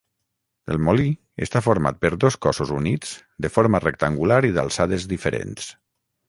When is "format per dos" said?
1.65-2.37